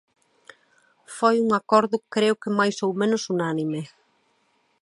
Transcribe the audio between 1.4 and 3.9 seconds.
un acordo creo que máis ou menos unánime.